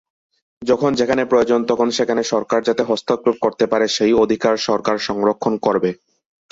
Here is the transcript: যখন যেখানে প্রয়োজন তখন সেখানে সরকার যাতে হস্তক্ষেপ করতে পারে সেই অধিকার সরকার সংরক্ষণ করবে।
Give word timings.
যখন 0.61 0.91
যেখানে 0.95 1.23
প্রয়োজন 1.25 1.59
তখন 1.65 1.87
সেখানে 1.97 2.21
সরকার 2.31 2.59
যাতে 2.63 2.83
হস্তক্ষেপ 2.83 3.35
করতে 3.41 3.65
পারে 3.71 3.85
সেই 3.89 4.13
অধিকার 4.23 4.55
সরকার 4.67 4.95
সংরক্ষণ 5.07 5.53
করবে। 5.65 5.89